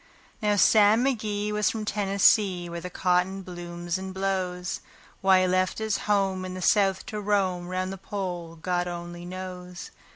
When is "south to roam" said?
6.63-7.67